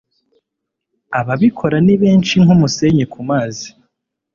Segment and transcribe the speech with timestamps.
[1.19, 3.67] ababikora nibenshi nkumusenyi kumazi